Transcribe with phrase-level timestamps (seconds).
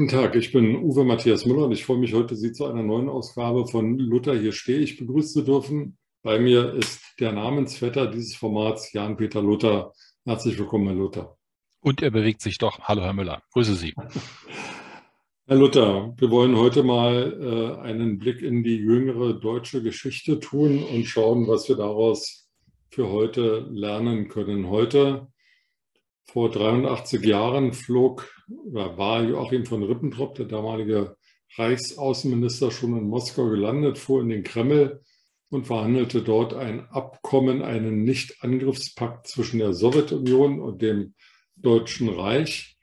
[0.00, 2.82] Guten Tag, ich bin Uwe Matthias Müller und ich freue mich heute, Sie zu einer
[2.82, 5.98] neuen Ausgabe von Luther hier stehe ich begrüßen zu dürfen.
[6.22, 9.92] Bei mir ist der Namensvetter dieses Formats, Jan-Peter Luther.
[10.24, 11.36] Herzlich willkommen, Herr Luther.
[11.80, 12.80] Und er bewegt sich doch.
[12.80, 13.42] Hallo, Herr Müller.
[13.52, 13.94] Grüße Sie.
[15.46, 20.82] Herr Luther, wir wollen heute mal äh, einen Blick in die jüngere deutsche Geschichte tun
[20.82, 22.48] und schauen, was wir daraus
[22.88, 24.70] für heute lernen können.
[24.70, 25.26] Heute
[26.24, 31.16] vor 83 Jahren flog war Joachim von Ribbentrop, der damalige
[31.56, 35.02] Reichsaußenminister, schon in Moskau gelandet, fuhr in den Kreml
[35.50, 41.14] und verhandelte dort ein Abkommen, einen Nichtangriffspakt zwischen der Sowjetunion und dem
[41.56, 42.76] Deutschen Reich.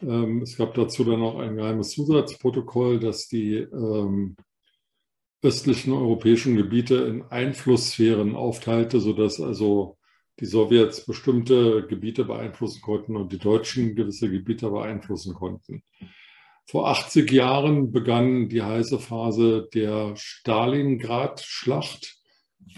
[0.00, 4.36] Ähm, es gab dazu dann noch ein geheimes Zusatzprotokoll, das die ähm,
[5.42, 9.98] östlichen europäischen Gebiete in Einflusssphären aufteilte, sodass also
[10.40, 15.82] die Sowjets bestimmte Gebiete beeinflussen konnten und die Deutschen gewisse Gebiete beeinflussen konnten.
[16.66, 22.16] Vor 80 Jahren begann die heiße Phase der Stalingrad-Schlacht.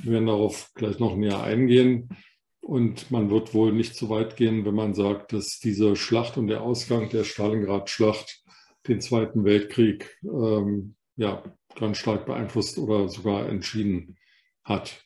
[0.03, 2.09] Wir werden darauf gleich noch näher eingehen.
[2.61, 6.49] Und man wird wohl nicht zu weit gehen, wenn man sagt, dass diese Schlacht und
[6.49, 8.43] der Ausgang der Stalingrad-Schlacht
[8.89, 11.45] den Zweiten Weltkrieg ähm, ja,
[11.77, 14.17] ganz stark beeinflusst oder sogar entschieden
[14.65, 15.06] hat.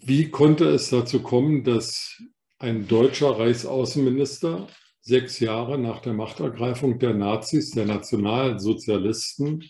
[0.00, 2.22] Wie konnte es dazu kommen, dass
[2.58, 4.66] ein deutscher Reichsaußenminister
[5.00, 9.64] sechs Jahre nach der Machtergreifung der Nazis, der Nationalsozialisten,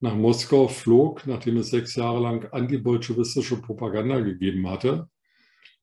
[0.00, 5.08] nach Moskau flog, nachdem es sechs Jahre lang antibolschewistische Propaganda gegeben hatte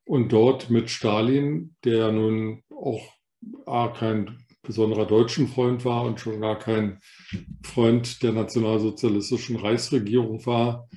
[0.05, 3.13] und dort mit Stalin, der nun auch
[3.93, 6.99] kein besonderer deutschen Freund war und schon gar kein
[7.63, 10.87] Freund der nationalsozialistischen Reichsregierung war,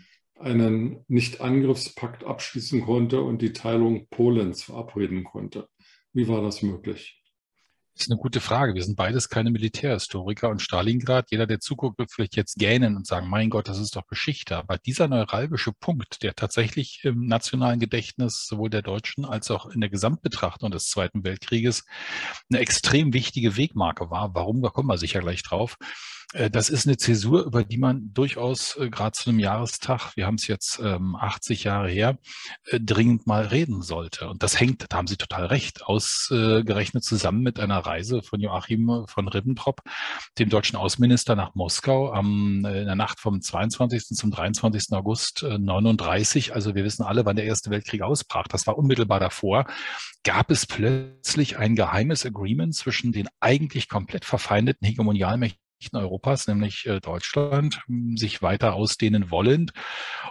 [0.41, 5.69] einen Nicht-Angriffspakt abschließen konnte und die Teilung Polens verabreden konnte.
[6.13, 7.19] Wie war das möglich?
[7.99, 8.77] Das ist eine gute Frage.
[8.77, 13.09] Wir sind beides keine Militärhistoriker und Stalingrad, jeder, der zuguckt, wird vielleicht jetzt gähnen und
[13.09, 14.57] sagen, mein Gott, das ist doch Geschichte.
[14.57, 19.81] Aber dieser neuralgische Punkt, der tatsächlich im nationalen Gedächtnis sowohl der Deutschen als auch in
[19.81, 21.87] der Gesamtbetrachtung des Zweiten Weltkrieges
[22.49, 24.33] eine extrem wichtige Wegmarke war.
[24.33, 25.77] Warum, da kommen wir sicher gleich drauf
[26.51, 30.35] das ist eine Zäsur, über die man durchaus äh, gerade zu einem Jahrestag, wir haben
[30.35, 32.19] es jetzt ähm, 80 Jahre her,
[32.67, 34.29] äh, dringend mal reden sollte.
[34.29, 39.07] Und das hängt, da haben Sie total recht, ausgerechnet zusammen mit einer Reise von Joachim
[39.07, 39.81] von Ribbentrop,
[40.39, 44.09] dem deutschen Außenminister nach Moskau am, in der Nacht vom 22.
[44.09, 44.93] zum 23.
[44.93, 46.55] August 39.
[46.55, 48.49] Also wir wissen alle, wann der Erste Weltkrieg ausbrach.
[48.49, 49.67] Das war unmittelbar davor.
[50.25, 57.01] Gab es plötzlich ein geheimes Agreement zwischen den eigentlich komplett verfeindeten Hegemonialmächten Europas, nämlich äh,
[57.01, 57.81] Deutschland,
[58.15, 59.73] sich weiter ausdehnen wollend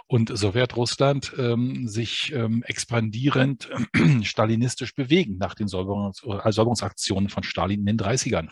[0.06, 7.80] und Sowjetrussland ähm, sich ähm, expandierend äh, stalinistisch bewegen nach den Säuberungs Säuberungsaktionen von Stalin
[7.80, 8.50] in den 30ern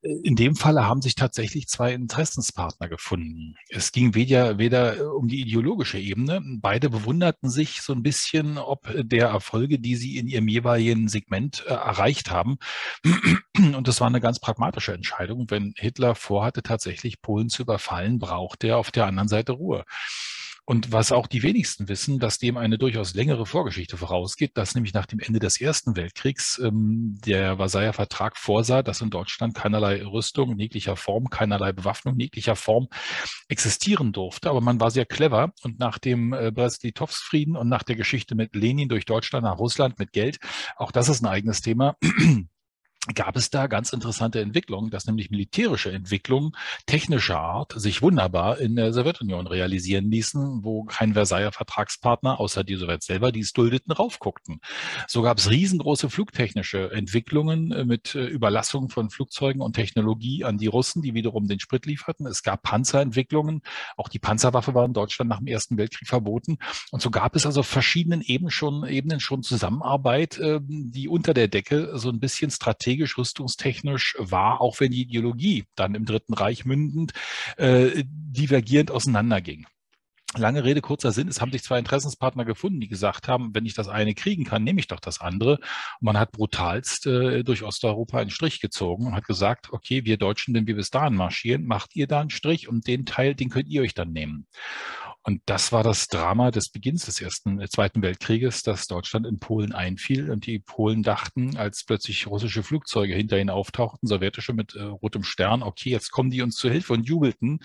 [0.00, 3.56] in dem Falle haben sich tatsächlich zwei Interessenspartner gefunden.
[3.68, 6.40] Es ging weder, weder äh, um die ideologische Ebene.
[6.60, 11.64] Beide bewunderten sich so ein bisschen, ob der Erfolge, die sie in ihrem jeweiligen Segment
[11.66, 12.58] äh, erreicht haben.
[13.56, 15.46] Und das war eine ganz pragmatische Entscheidung.
[15.48, 19.84] Wenn Hitler vorhatte, tatsächlich Polen zu überfallen, brauchte er auf der anderen Seite Ruhe.
[20.68, 24.92] Und was auch die wenigsten wissen, dass dem eine durchaus längere Vorgeschichte vorausgeht, dass nämlich
[24.92, 30.04] nach dem Ende des Ersten Weltkriegs ähm, der Versailler Vertrag vorsah, dass in Deutschland keinerlei
[30.04, 32.88] Rüstung in jeglicher Form, keinerlei Bewaffnung in jeglicher Form
[33.48, 34.50] existieren durfte.
[34.50, 38.54] Aber man war sehr clever und nach dem äh, Brest-Litovsk-Frieden und nach der Geschichte mit
[38.54, 40.38] Lenin durch Deutschland nach Russland mit Geld,
[40.76, 41.96] auch das ist ein eigenes Thema,
[43.14, 46.52] gab es da ganz interessante Entwicklungen, dass nämlich militärische Entwicklungen
[46.86, 52.76] technischer Art sich wunderbar in der Sowjetunion realisieren ließen, wo kein Versailler Vertragspartner außer die
[52.76, 54.60] Sowjet selber, die es duldeten, raufguckten.
[55.06, 60.58] So gab es riesengroße flugtechnische Entwicklungen äh, mit äh, Überlassung von Flugzeugen und Technologie an
[60.58, 62.26] die Russen, die wiederum den Sprit lieferten.
[62.26, 63.62] Es gab Panzerentwicklungen.
[63.96, 66.58] Auch die Panzerwaffe war in Deutschland nach dem Ersten Weltkrieg verboten.
[66.90, 71.48] Und so gab es also verschiedenen Ebenen schon, Ebenen schon Zusammenarbeit, ähm, die unter der
[71.48, 76.34] Decke so ein bisschen strategisch strategisch, rüstungstechnisch war, auch wenn die Ideologie dann im Dritten
[76.34, 77.12] Reich mündend
[77.56, 79.66] äh, divergierend auseinanderging.
[80.36, 83.72] Lange Rede, kurzer Sinn, es haben sich zwei Interessenspartner gefunden, die gesagt haben, wenn ich
[83.72, 85.52] das eine kriegen kann, nehme ich doch das andere.
[85.52, 90.18] Und man hat brutalst äh, durch Osteuropa einen Strich gezogen und hat gesagt, okay, wir
[90.18, 93.48] Deutschen, wenn wir bis dahin marschieren, macht ihr da einen Strich und den Teil, den
[93.48, 94.46] könnt ihr euch dann nehmen.
[95.28, 99.38] Und das war das Drama des Beginns des Ersten, äh, Zweiten Weltkrieges, dass Deutschland in
[99.38, 104.74] Polen einfiel und die Polen dachten, als plötzlich russische Flugzeuge hinter ihnen auftauchten, sowjetische mit
[104.74, 107.58] äh, rotem Stern, okay, jetzt kommen die uns zu Hilfe und jubelten,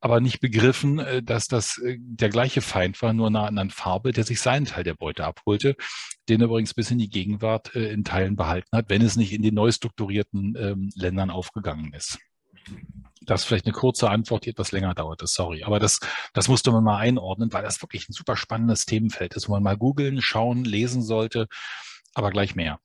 [0.00, 4.10] aber nicht begriffen, äh, dass das äh, der gleiche Feind war, nur nah an Farbe,
[4.10, 5.76] der sich seinen Teil der Beute abholte,
[6.28, 9.42] den übrigens bis in die Gegenwart äh, in Teilen behalten hat, wenn es nicht in
[9.42, 12.18] den neu strukturierten ähm, Ländern aufgegangen ist.
[13.26, 15.64] Das ist vielleicht eine kurze Antwort, die etwas länger dauerte, sorry.
[15.64, 16.00] Aber das,
[16.32, 19.62] das musste man mal einordnen, weil das wirklich ein super spannendes Themenfeld ist, wo man
[19.62, 21.48] mal googeln, schauen, lesen sollte,
[22.14, 22.80] aber gleich mehr.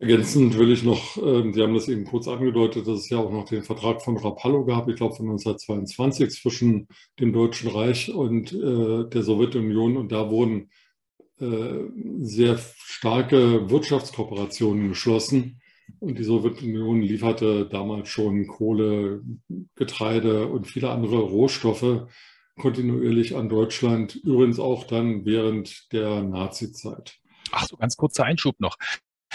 [0.00, 3.30] Ergänzend will ich noch, äh, Sie haben das eben kurz angedeutet, dass es ja auch
[3.30, 6.88] noch den Vertrag von Rapallo gab, ich glaube von 1922 zwischen
[7.20, 9.96] dem Deutschen Reich und äh, der Sowjetunion.
[9.96, 10.70] Und da wurden
[11.38, 11.84] äh,
[12.20, 15.60] sehr starke Wirtschaftskooperationen geschlossen
[16.04, 19.22] und die Sowjetunion lieferte damals schon Kohle,
[19.74, 22.06] Getreide und viele andere Rohstoffe
[22.56, 27.18] kontinuierlich an Deutschland, übrigens auch dann während der Nazizeit.
[27.50, 28.76] Ach so, ganz kurzer Einschub noch.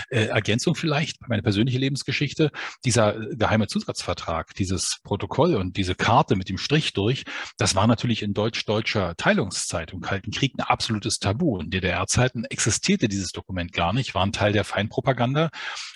[0.10, 2.52] Äh, Ergänzung vielleicht, meine persönliche Lebensgeschichte,
[2.86, 7.24] dieser äh, geheime Zusatzvertrag, dieses Protokoll und diese Karte mit dem Strich durch,
[7.58, 11.60] das war natürlich in deutsch-deutscher Teilungszeit im Kalten Krieg ein absolutes Tabu.
[11.60, 15.50] In DDR-Zeiten existierte dieses Dokument gar nicht, war ein Teil der Feindpropaganda.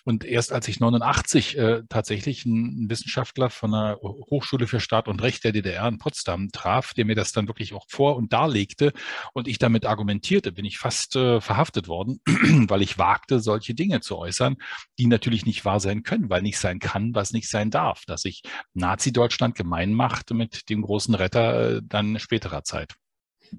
[0.04, 5.22] Und erst als ich 89 äh, tatsächlich einen Wissenschaftler von der Hochschule für Staat und
[5.22, 8.92] Recht der DDR in Potsdam traf, der mir das dann wirklich auch vor und darlegte
[9.34, 13.93] und ich damit argumentierte, bin ich fast äh, verhaftet worden, weil ich wagte, solche Dinge
[13.94, 14.58] Dinge zu äußern,
[14.98, 18.24] die natürlich nicht wahr sein können, weil nicht sein kann, was nicht sein darf, dass
[18.24, 18.42] sich
[18.74, 22.96] Nazi-Deutschland gemein macht mit dem großen Retter äh, dann späterer Zeit,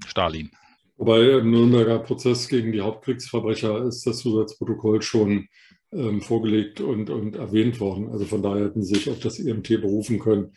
[0.07, 0.51] Stalin.
[0.97, 5.49] Wobei im Nürnberger Prozess gegen die Hauptkriegsverbrecher ist das Zusatzprotokoll schon
[5.93, 8.11] ähm, vorgelegt und, und erwähnt worden.
[8.11, 10.53] Also von daher hätten sie sich auf das EMT berufen können,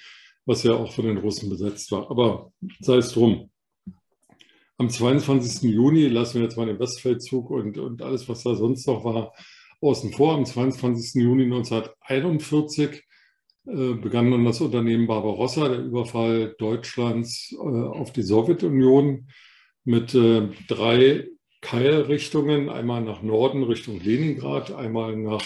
[0.45, 2.09] was ja auch von den Russen besetzt war.
[2.09, 3.49] Aber sei es drum.
[4.79, 5.71] Am 22.
[5.71, 9.33] Juni lassen wir jetzt mal den Westfeldzug und, und alles, was da sonst noch war,
[9.81, 10.35] außen vor.
[10.35, 11.21] Am 22.
[11.21, 13.03] Juni 1941
[13.67, 19.27] äh, begann dann das Unternehmen Barbarossa, der Überfall Deutschlands äh, auf die Sowjetunion
[19.83, 21.27] mit äh, drei
[21.61, 25.43] Keilrichtungen, einmal nach Norden Richtung Leningrad, einmal nach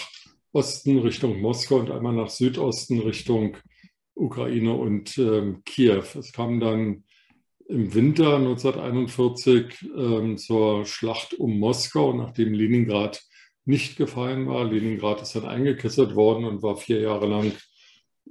[0.52, 3.56] Osten Richtung Moskau und einmal nach Südosten Richtung
[4.14, 6.04] Ukraine und ähm, Kiew.
[6.18, 7.04] Es kam dann
[7.68, 13.22] im Winter 1941 ähm, zur Schlacht um Moskau, nachdem Leningrad
[13.64, 14.64] nicht gefallen war.
[14.64, 17.52] Leningrad ist dann eingekesselt worden und war vier Jahre lang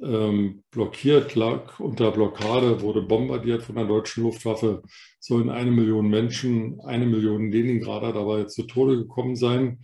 [0.01, 4.81] ähm, blockiert, lag unter Blockade, wurde bombardiert von der deutschen Luftwaffe.
[5.19, 9.83] Sollen eine Million Menschen, eine Million Leningrader dabei zu Tode gekommen sein.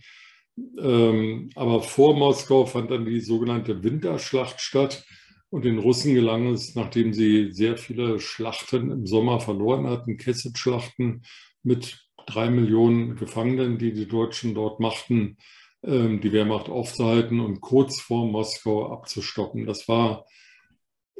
[0.78, 5.04] Ähm, aber vor Moskau fand dann die sogenannte Winterschlacht statt.
[5.50, 11.22] Und den Russen gelang es, nachdem sie sehr viele Schlachten im Sommer verloren hatten, Kesselschlachten
[11.62, 15.38] mit drei Millionen Gefangenen, die die Deutschen dort machten,
[15.82, 19.66] ähm, die Wehrmacht aufzuhalten und kurz vor Moskau abzustoppen.
[19.66, 20.26] Das war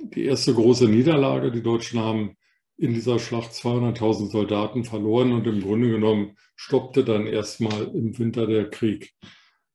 [0.00, 1.50] die erste große Niederlage.
[1.50, 2.36] Die Deutschen haben
[2.76, 8.46] in dieser Schlacht 200.000 Soldaten verloren und im Grunde genommen stoppte dann erstmal im Winter
[8.46, 9.14] der Krieg.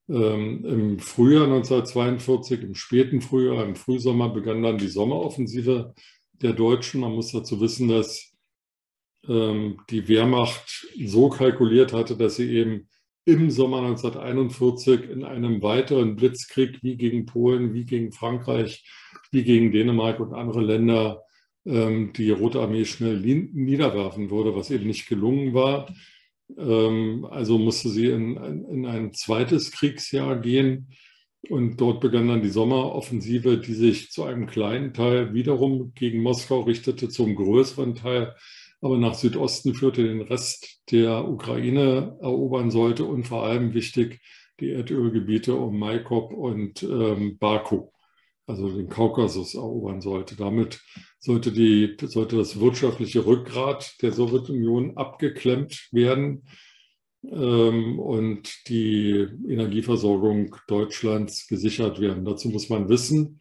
[0.09, 5.93] Ähm, Im Frühjahr 1942, im späten Frühjahr, im Frühsommer begann dann die Sommeroffensive
[6.33, 7.01] der Deutschen.
[7.01, 8.32] Man muss dazu wissen, dass
[9.25, 12.89] die Wehrmacht so kalkuliert hatte, dass sie eben
[13.25, 18.83] im Sommer 1941 in einem weiteren Blitzkrieg wie gegen Polen, wie gegen Frankreich,
[19.31, 21.23] wie gegen Dänemark und andere Länder
[21.65, 25.93] ähm, die Rote Armee schnell niederwerfen würde, was eben nicht gelungen war.
[26.57, 28.35] Ähm, also musste sie in,
[28.69, 30.89] in ein zweites Kriegsjahr gehen.
[31.49, 36.61] Und dort begann dann die Sommeroffensive, die sich zu einem kleinen Teil wiederum gegen Moskau
[36.61, 38.33] richtete, zum größeren Teil
[38.83, 44.19] aber nach Südosten führte, den Rest der Ukraine erobern sollte und vor allem wichtig
[44.59, 47.87] die Erdölgebiete um Maikop und ähm, Baku,
[48.45, 50.35] also den Kaukasus erobern sollte.
[50.35, 50.81] Damit
[51.17, 56.43] sollte, die, sollte das wirtschaftliche Rückgrat der Sowjetunion abgeklemmt werden
[57.23, 62.25] ähm, und die Energieversorgung Deutschlands gesichert werden.
[62.25, 63.39] Dazu muss man wissen,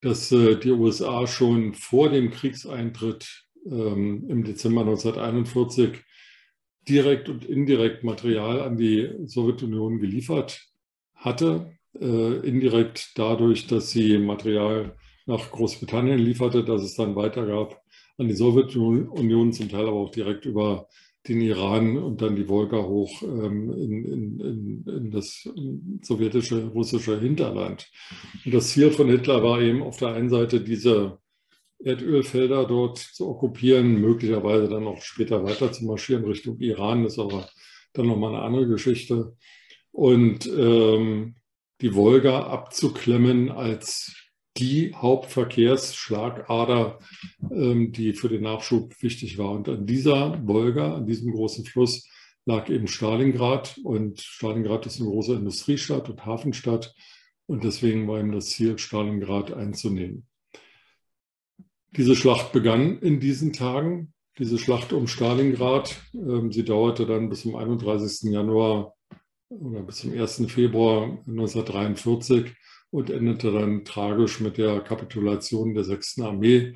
[0.00, 5.98] dass äh, die USA schon vor dem Kriegseintritt ähm, im Dezember 1941
[6.88, 10.60] direkt und indirekt Material an die Sowjetunion geliefert
[11.14, 11.72] hatte.
[11.98, 17.80] Äh, indirekt dadurch, dass sie Material nach Großbritannien lieferte, dass es dann weitergab
[18.18, 20.88] an die Sowjetunion, zum Teil aber auch direkt über
[21.28, 25.48] den Iran und dann die Wolga hoch ähm, in, in, in, in, das
[26.02, 27.88] sowjetische, russische Hinterland.
[28.44, 31.18] Und das Ziel von Hitler war eben auf der einen Seite diese
[31.84, 37.48] Erdölfelder dort zu okkupieren, möglicherweise dann auch später weiter zu marschieren Richtung Iran, ist aber
[37.92, 39.36] dann nochmal eine andere Geschichte.
[39.90, 41.36] Und ähm,
[41.80, 44.14] die Wolga abzuklemmen als
[44.56, 46.98] die Hauptverkehrsschlagader,
[47.50, 49.52] ähm, die für den Nachschub wichtig war.
[49.52, 52.08] Und an dieser Wolga, an diesem großen Fluss,
[52.44, 53.78] lag eben Stalingrad.
[53.82, 56.94] Und Stalingrad ist eine große Industriestadt und Hafenstadt.
[57.46, 60.26] Und deswegen war ihm das Ziel, Stalingrad einzunehmen.
[61.94, 66.00] Diese Schlacht begann in diesen Tagen, diese Schlacht um Stalingrad.
[66.14, 68.32] Ähm, sie dauerte dann bis zum 31.
[68.32, 68.94] Januar
[69.50, 70.46] oder bis zum 1.
[70.48, 72.54] Februar 1943
[72.90, 76.20] und endete dann tragisch mit der Kapitulation der 6.
[76.20, 76.72] Armee,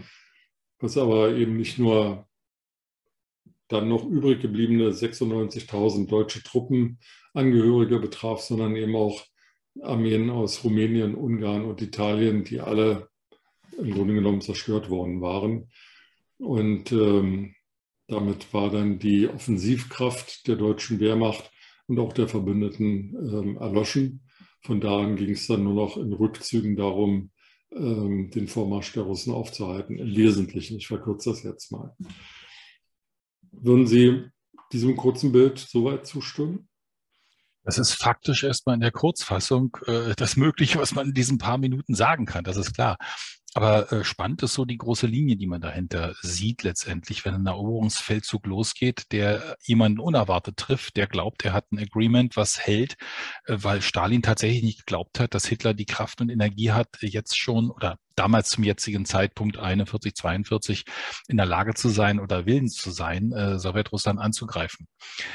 [0.80, 2.26] was aber eben nicht nur
[3.68, 9.24] dann noch übrig gebliebene 96.000 deutsche Truppenangehörige betraf, sondern eben auch
[9.80, 13.08] Armeen aus Rumänien, Ungarn und Italien, die alle
[13.78, 15.70] im Grunde genommen zerstört worden waren.
[16.38, 17.54] Und ähm,
[18.08, 21.50] damit war dann die Offensivkraft der deutschen Wehrmacht
[21.86, 24.22] und auch der Verbündeten ähm, erloschen.
[24.62, 27.30] Von da an ging es dann nur noch in Rückzügen darum,
[27.72, 29.98] ähm, den Vormarsch der Russen aufzuhalten.
[29.98, 31.94] Im Wesentlichen, ich verkürze das jetzt mal.
[33.52, 34.24] Würden Sie
[34.72, 36.68] diesem kurzen Bild soweit zustimmen?
[37.64, 41.58] Das ist faktisch erstmal in der Kurzfassung äh, das Mögliche, was man in diesen paar
[41.58, 42.96] Minuten sagen kann, das ist klar.
[43.56, 47.46] Aber äh, spannend ist so die große Linie, die man dahinter sieht letztendlich, wenn ein
[47.46, 52.98] Eroberungsfeldzug losgeht, der jemanden unerwartet trifft, der glaubt, er hat ein Agreement, was hält,
[53.46, 57.38] äh, weil Stalin tatsächlich nicht geglaubt hat, dass Hitler die Kraft und Energie hat, jetzt
[57.38, 60.84] schon oder damals zum jetzigen Zeitpunkt 41, 42
[61.28, 64.88] in der Lage zu sein oder willens zu sein, äh, Sowjetrussland anzugreifen.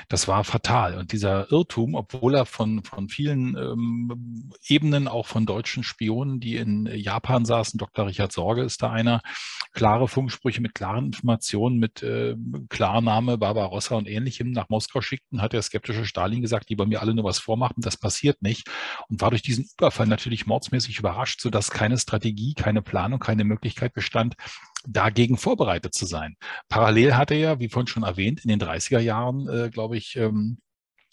[0.10, 0.98] Das war fatal.
[0.98, 6.56] Und dieser Irrtum, obwohl er von, von vielen ähm, Ebenen, auch von deutschen Spionen, die
[6.56, 8.08] in Japan saßen, Dr.
[8.08, 9.22] Richard Sorge ist da einer,
[9.74, 12.36] klare Funksprüche mit klaren Informationen, mit äh,
[12.70, 17.02] Klarname Barbarossa und ähnlichem nach Moskau schickten, hat der skeptische Stalin gesagt, die bei mir
[17.02, 18.70] alle nur was vormachen, das passiert nicht.
[19.10, 23.44] Und war durch diesen Überfall natürlich mordsmäßig überrascht, sodass keine Strategie, keine keine Planung, keine
[23.44, 24.36] Möglichkeit bestand,
[24.88, 26.38] dagegen vorbereitet zu sein.
[26.70, 30.60] Parallel hatte er, wie vorhin schon erwähnt, in den 30er Jahren, äh, glaube ich, ähm,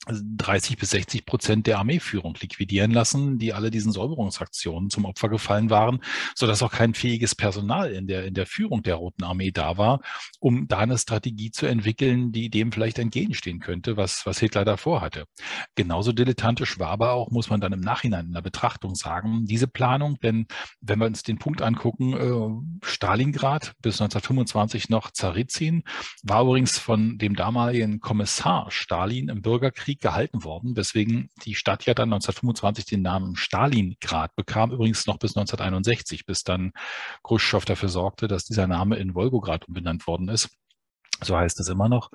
[0.07, 5.71] 30 bis 60 Prozent der Armeeführung liquidieren lassen, die alle diesen Säuberungsaktionen zum Opfer gefallen
[5.71, 6.01] waren,
[6.35, 9.77] so dass auch kein fähiges Personal in der, in der Führung der Roten Armee da
[9.77, 10.01] war,
[10.41, 15.01] um da eine Strategie zu entwickeln, die dem vielleicht entgegenstehen könnte, was, was Hitler davor
[15.01, 15.25] hatte.
[15.75, 19.67] Genauso dilettantisch war aber auch, muss man dann im Nachhinein in der Betrachtung sagen, diese
[19.67, 20.47] Planung, denn
[20.81, 25.83] wenn wir uns den Punkt angucken, äh, Stalingrad bis 1925 noch Zarizin,
[26.23, 31.87] war übrigens von dem damaligen Kommissar Stalin im Bürgerkrieg Krieg gehalten worden, weswegen die Stadt
[31.87, 36.73] ja dann 1925 den Namen Stalingrad bekam, übrigens noch bis 1961, bis dann
[37.25, 40.51] Khrushchev dafür sorgte, dass dieser Name in Wolgograd umbenannt worden ist.
[41.23, 42.11] So heißt es immer noch.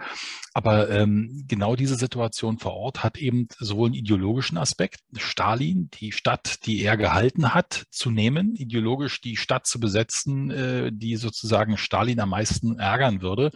[0.53, 6.12] Aber ähm, genau diese Situation vor Ort hat eben sowohl einen ideologischen Aspekt, Stalin, die
[6.12, 11.77] Stadt, die er gehalten hat, zu nehmen, ideologisch die Stadt zu besetzen, äh, die sozusagen
[11.77, 13.51] Stalin am meisten ärgern würde,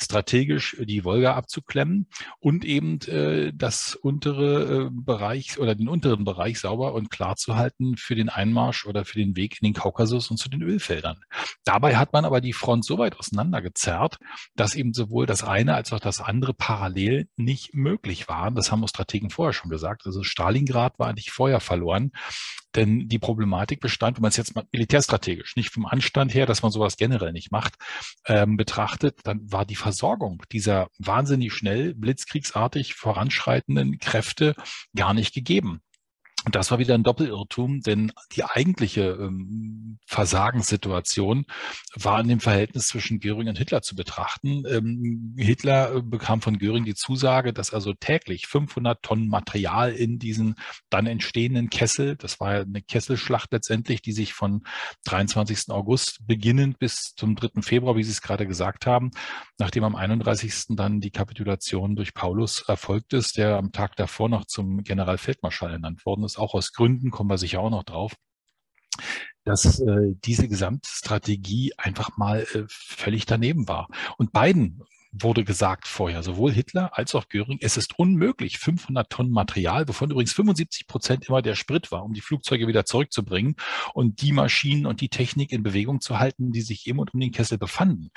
[0.00, 2.08] strategisch die Wolga abzuklemmen
[2.40, 7.56] und eben äh, das untere äh, Bereich oder den unteren Bereich sauber und klar zu
[7.56, 11.20] halten für den Einmarsch oder für den Weg in den Kaukasus und zu den Ölfeldern.
[11.64, 14.18] Dabei hat man aber die Front so weit auseinandergezerrt,
[14.56, 18.54] dass eben sowohl das eine als auch das andere parallel nicht möglich waren.
[18.54, 20.06] Das haben uns Strategen vorher schon gesagt.
[20.06, 22.12] Also Stalingrad war eigentlich vorher verloren.
[22.76, 26.62] Denn die Problematik bestand, wenn man es jetzt mal militärstrategisch, nicht vom Anstand her, dass
[26.62, 27.74] man sowas generell nicht macht,
[28.26, 34.54] ähm, betrachtet, dann war die Versorgung dieser wahnsinnig schnell, blitzkriegsartig voranschreitenden Kräfte
[34.94, 35.82] gar nicht gegeben.
[36.46, 41.44] Und das war wieder ein Doppelirrtum, denn die eigentliche ähm, Versagenssituation
[41.96, 44.62] war in dem Verhältnis zwischen Göring und Hitler zu betrachten.
[44.66, 50.18] Ähm, Hitler äh, bekam von Göring die Zusage, dass also täglich 500 Tonnen Material in
[50.18, 50.54] diesen
[50.88, 54.62] dann entstehenden Kessel, das war eine Kesselschlacht letztendlich, die sich von
[55.04, 55.68] 23.
[55.68, 57.60] August beginnend bis zum 3.
[57.60, 59.10] Februar, wie Sie es gerade gesagt haben,
[59.58, 60.68] nachdem am 31.
[60.70, 66.06] dann die Kapitulation durch Paulus erfolgt ist, der am Tag davor noch zum Generalfeldmarschall ernannt
[66.06, 68.14] worden ist ist, auch aus Gründen, kommen wir sicher auch noch drauf,
[69.44, 73.88] dass äh, diese Gesamtstrategie einfach mal äh, völlig daneben war.
[74.16, 74.82] Und beiden
[75.12, 80.10] wurde gesagt vorher, sowohl Hitler als auch Göring, es ist unmöglich, 500 Tonnen Material, wovon
[80.10, 83.56] übrigens 75 Prozent immer der Sprit war, um die Flugzeuge wieder zurückzubringen
[83.92, 87.20] und die Maschinen und die Technik in Bewegung zu halten, die sich im und um
[87.20, 88.10] den Kessel befanden.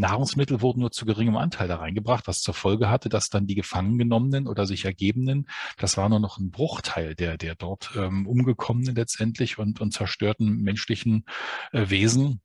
[0.00, 3.54] Nahrungsmittel wurden nur zu geringem Anteil da reingebracht, was zur Folge hatte, dass dann die
[3.54, 8.26] gefangen genommenen oder sich ergebenen, das war nur noch ein Bruchteil der, der dort ähm,
[8.26, 11.24] umgekommenen letztendlich und, und zerstörten menschlichen
[11.72, 12.40] äh, Wesen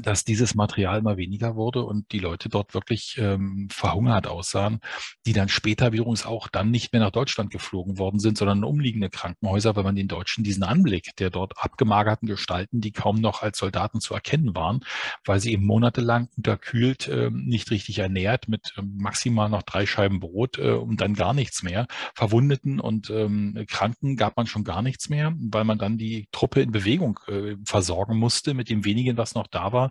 [0.00, 4.80] dass dieses Material immer weniger wurde und die Leute dort wirklich ähm, verhungert aussahen,
[5.26, 8.64] die dann später wiederum auch dann nicht mehr nach Deutschland geflogen worden sind, sondern in
[8.64, 13.42] umliegende Krankenhäuser, weil man den Deutschen diesen Anblick der dort abgemagerten Gestalten, die kaum noch
[13.42, 14.84] als Soldaten zu erkennen waren,
[15.24, 20.20] weil sie eben monatelang unterkühlt, äh, nicht richtig ernährt, mit äh, maximal noch drei Scheiben
[20.20, 21.86] Brot äh, und dann gar nichts mehr.
[22.14, 26.60] Verwundeten und ähm, Kranken gab man schon gar nichts mehr, weil man dann die Truppe
[26.60, 29.90] in Bewegung äh, versorgen musste mit dem wenigen, was noch da war,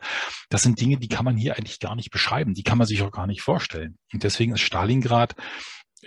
[0.50, 3.01] das sind Dinge, die kann man hier eigentlich gar nicht beschreiben, die kann man sich
[3.01, 3.98] auch gar nicht vorstellen.
[4.13, 5.36] Und deswegen ist Stalingrad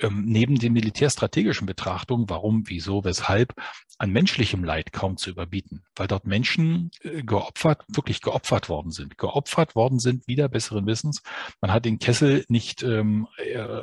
[0.01, 3.55] ähm, neben den militärstrategischen Betrachtungen, warum, wieso, weshalb,
[3.99, 9.17] an menschlichem Leid kaum zu überbieten, weil dort Menschen äh, geopfert, wirklich geopfert worden sind,
[9.17, 11.23] geopfert worden sind, wieder besseren Wissens.
[11.61, 13.83] Man hat den Kessel nicht ähm, äh,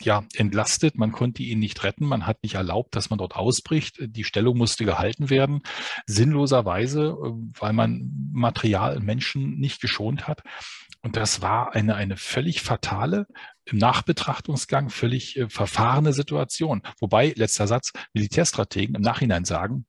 [0.00, 0.96] ja, entlastet.
[0.96, 2.06] Man konnte ihn nicht retten.
[2.06, 3.98] Man hat nicht erlaubt, dass man dort ausbricht.
[4.00, 5.62] Die Stellung musste gehalten werden.
[6.06, 10.42] Sinnloserweise, äh, weil man Material Menschen nicht geschont hat.
[11.02, 13.26] Und das war eine, eine völlig fatale,
[13.66, 16.82] im Nachbetrachtungsgang völlig äh, verfahrene Situation.
[16.98, 19.86] Wobei, letzter Satz, Militärstrategen im Nachhinein sagen,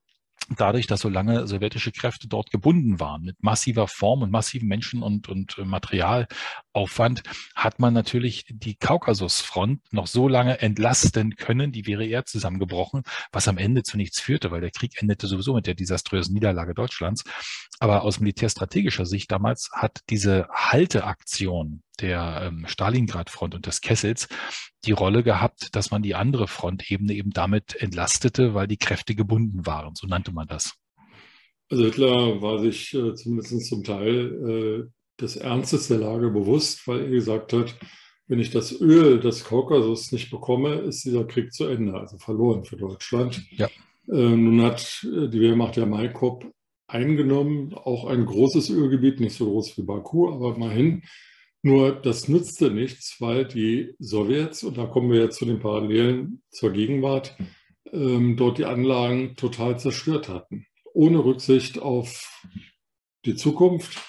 [0.49, 5.01] dadurch, dass so lange sowjetische Kräfte dort gebunden waren, mit massiver Form und massiven Menschen-
[5.01, 7.23] und, und äh, Materialaufwand,
[7.55, 13.47] hat man natürlich die Kaukasusfront noch so lange entlasten können, die wäre eher zusammengebrochen, was
[13.47, 17.23] am Ende zu nichts führte, weil der Krieg endete sowieso mit der desaströsen Niederlage Deutschlands.
[17.79, 24.27] Aber aus militärstrategischer Sicht damals hat diese Halteaktion der ähm, Stalingrad-Front und des Kessels
[24.85, 29.65] die Rolle gehabt, dass man die andere Frontebene eben damit entlastete, weil die Kräfte gebunden
[29.65, 29.95] waren.
[29.95, 30.73] So nannte man das.
[31.69, 37.01] Also Hitler war sich äh, zumindest zum Teil äh, des Ernstes der Lage bewusst, weil
[37.01, 37.75] er gesagt hat,
[38.27, 42.65] wenn ich das Öl des Kaukasus nicht bekomme, ist dieser Krieg zu Ende, also verloren
[42.65, 43.41] für Deutschland.
[43.51, 43.67] Ja.
[44.07, 46.51] Äh, nun hat äh, die Wehrmacht der Maikop
[46.87, 51.03] eingenommen, auch ein großes Ölgebiet, nicht so groß wie Baku, aber immerhin
[51.65, 56.43] nur das nützte nichts, weil die Sowjets, und da kommen wir jetzt zu den Parallelen
[56.51, 57.35] zur Gegenwart,
[57.91, 62.43] ähm, dort die Anlagen total zerstört hatten, ohne Rücksicht auf
[63.25, 63.99] die Zukunft.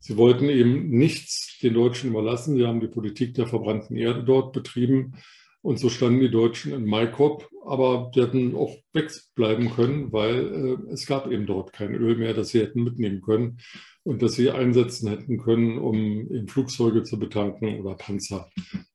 [0.00, 2.56] Sie wollten eben nichts den Deutschen überlassen.
[2.56, 5.14] Sie haben die Politik der verbrannten Erde dort betrieben.
[5.64, 10.92] Und so standen die Deutschen in Maikop, aber die hätten auch wegbleiben können, weil äh,
[10.92, 13.56] es gab eben dort kein Öl mehr, das sie hätten mitnehmen können
[14.02, 18.50] und das sie einsetzen hätten können, um in Flugzeuge zu betanken oder Panzer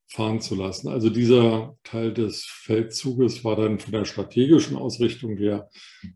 [0.06, 0.90] fahren zu lassen.
[0.90, 5.70] Also dieser Teil des Feldzuges war dann von der strategischen Ausrichtung her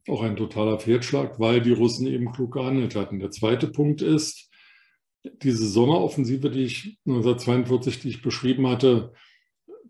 [0.08, 3.18] auch ein totaler Fehlschlag, weil die Russen eben klug gehandelt hatten.
[3.18, 4.52] Der zweite Punkt ist,
[5.42, 9.14] diese Sommeroffensive, die ich 1942, die ich beschrieben hatte,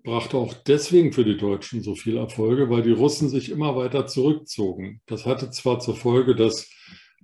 [0.03, 4.05] brachte auch deswegen für die Deutschen so viel Erfolge, weil die Russen sich immer weiter
[4.05, 5.01] zurückzogen.
[5.05, 6.69] Das hatte zwar zur Folge, dass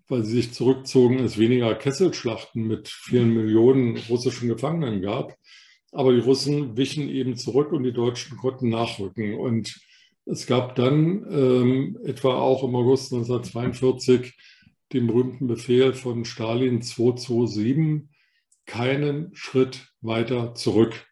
[0.09, 5.37] weil sie sich zurückzogen, es weniger Kesselschlachten mit vielen Millionen russischen Gefangenen gab.
[5.91, 9.35] Aber die Russen wichen eben zurück und die Deutschen konnten nachrücken.
[9.35, 9.79] Und
[10.25, 14.35] es gab dann ähm, etwa auch im August 1942
[14.91, 18.09] den berühmten Befehl von Stalin 227,
[18.65, 21.08] keinen Schritt weiter zurück.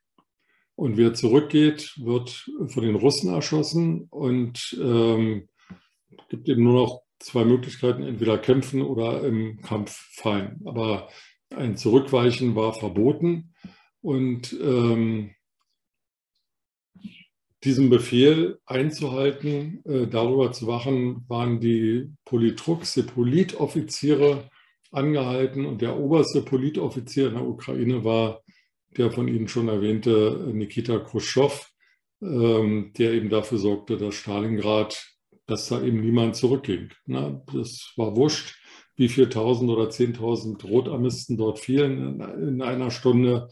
[0.78, 4.06] Und wer zurückgeht, wird von den Russen erschossen.
[4.12, 5.50] Und ähm,
[6.30, 10.62] gibt eben nur noch zwei Möglichkeiten, entweder kämpfen oder im Kampf fallen.
[10.66, 11.10] Aber
[11.50, 13.56] ein Zurückweichen war verboten.
[14.02, 15.32] Und ähm,
[17.64, 24.52] diesem Befehl einzuhalten, äh, darüber zu wachen, waren die Politruks, die Politoffiziere
[24.92, 25.66] angehalten.
[25.66, 28.44] Und der oberste Politoffizier in der Ukraine war
[28.98, 31.66] der von Ihnen schon erwähnte Nikita Khrushchev,
[32.22, 36.90] ähm, der eben dafür sorgte, dass Stalingrad dass da eben niemand zurückging.
[37.06, 38.56] Na, das war wurscht,
[38.96, 43.48] wie viel tausend oder zehntausend Rotarmisten dort fielen in, in, einer Stunde.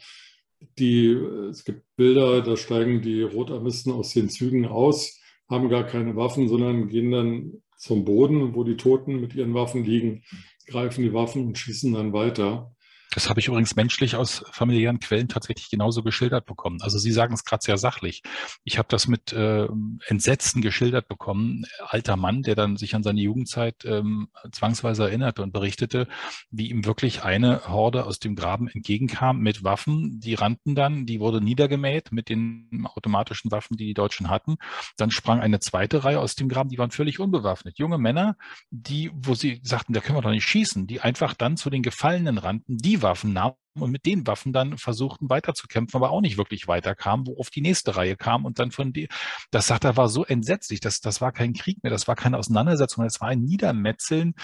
[0.78, 1.08] Die,
[1.50, 6.50] es gibt Bilder, da steigen die Rotarmisten aus den Zügen aus, haben gar keine Waffen,
[6.50, 10.24] sondern gehen dann zum Boden, wo die Toten mit ihren Waffen liegen,
[10.66, 12.75] greifen die Waffen und schießen dann weiter.
[13.12, 16.82] Das habe ich übrigens menschlich aus familiären Quellen tatsächlich genauso geschildert bekommen.
[16.82, 18.24] Also Sie sagen es gerade sehr sachlich.
[18.64, 19.68] Ich habe das mit äh,
[20.08, 21.66] Entsetzen geschildert bekommen.
[21.80, 26.08] Alter Mann, der dann sich an seine Jugendzeit ähm, zwangsweise erinnerte und berichtete,
[26.50, 30.20] wie ihm wirklich eine Horde aus dem Graben entgegenkam mit Waffen.
[30.20, 34.58] Die rannten dann, die wurde niedergemäht mit den automatischen Waffen, die die Deutschen hatten.
[34.98, 37.78] Dann sprang eine zweite Reihe aus dem Graben, die waren völlig unbewaffnet.
[37.78, 38.36] Junge Männer,
[38.72, 41.82] die, wo sie sagten, da können wir doch nicht schießen, die einfach dann zu den
[41.82, 46.38] Gefallenen rannten, die Waffen nahmen und mit den Waffen dann versuchten weiterzukämpfen, aber auch nicht
[46.38, 49.10] wirklich weiterkamen, worauf die nächste Reihe kam und dann von die,
[49.52, 52.38] das sagt er, war so entsetzlich, das, das war kein Krieg mehr, das war keine
[52.38, 54.36] Auseinandersetzung, das war ein Niedermetzeln.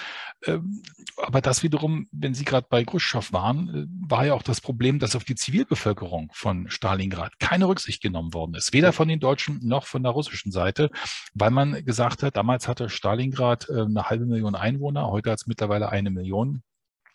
[0.46, 0.84] Ähm,
[1.18, 5.00] aber das wiederum, wenn Sie gerade bei Khrushchev waren, äh, war ja auch das Problem,
[5.00, 9.60] dass auf die Zivilbevölkerung von Stalingrad keine Rücksicht genommen worden ist, weder von den Deutschen
[9.64, 10.92] noch von der russischen Seite,
[11.34, 15.48] weil man gesagt hat, damals hatte Stalingrad äh, eine halbe Million Einwohner, heute hat es
[15.48, 16.64] mittlerweile eine Million.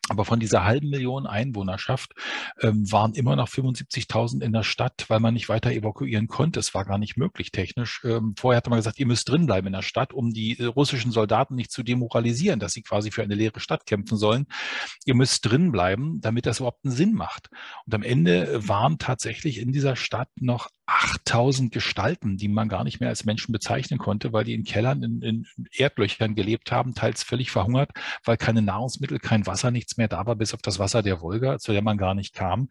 [0.09, 2.13] Aber von dieser halben Million Einwohnerschaft
[2.61, 6.61] ähm, waren immer noch 75.000 in der Stadt, weil man nicht weiter evakuieren konnte.
[6.61, 8.03] Es war gar nicht möglich technisch.
[8.05, 11.11] Ähm, vorher hatte man gesagt, ihr müsst drinbleiben in der Stadt, um die äh, russischen
[11.11, 14.47] Soldaten nicht zu demoralisieren, dass sie quasi für eine leere Stadt kämpfen sollen.
[15.05, 17.49] Ihr müsst drinbleiben, damit das überhaupt einen Sinn macht.
[17.87, 23.01] Und am Ende waren tatsächlich in dieser Stadt noch 8000 Gestalten, die man gar nicht
[23.01, 27.23] mehr als Menschen bezeichnen konnte, weil die in Kellern, in, in Erdlöchern gelebt haben, teils
[27.23, 27.91] völlig verhungert,
[28.25, 31.59] weil keine Nahrungsmittel, kein Wasser, nichts mehr da war, bis auf das Wasser der Wolga,
[31.59, 32.69] zu der man gar nicht kam.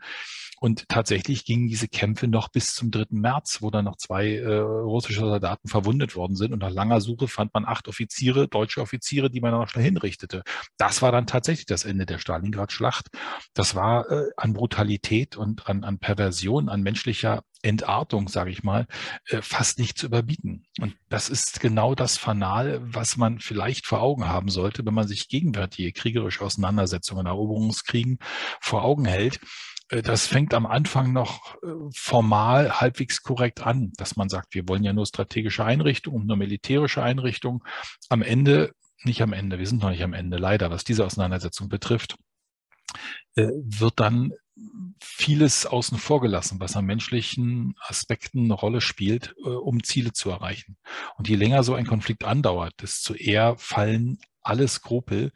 [0.60, 3.08] Und tatsächlich gingen diese Kämpfe noch bis zum 3.
[3.10, 6.54] März, wo dann noch zwei äh, russische Soldaten verwundet worden sind.
[6.54, 9.84] Und nach langer Suche fand man acht Offiziere, deutsche Offiziere, die man dann noch schnell
[9.84, 10.44] hinrichtete.
[10.78, 13.10] Das war dann tatsächlich das Ende der Stalingrad-Schlacht.
[13.54, 18.88] Das war äh, an Brutalität und an, an Perversion, an menschlicher Entartung, sage ich mal,
[19.30, 20.66] äh, fast nicht zu überbieten.
[20.80, 25.08] Und das ist genau das Fanal, was man vielleicht vor Augen haben sollte, wenn man
[25.08, 28.20] sich gegenwärtige kriegerische Auseinandersetzungen, Eroberungskriegen
[28.62, 29.40] vor Augen hält.
[29.90, 34.68] Äh, das fängt am Anfang noch äh, formal halbwegs korrekt an, dass man sagt, wir
[34.68, 37.62] wollen ja nur strategische Einrichtungen, nur militärische Einrichtungen.
[38.10, 41.70] Am Ende, nicht am Ende, wir sind noch nicht am Ende, leider, was diese Auseinandersetzung
[41.70, 42.16] betrifft,
[43.36, 44.32] wird dann
[45.02, 50.30] vieles außen vor gelassen, was an menschlichen Aspekten eine Rolle spielt, äh, um Ziele zu
[50.30, 50.78] erreichen.
[51.18, 55.32] Und je länger so ein Konflikt andauert, desto eher fallen alle Skrupel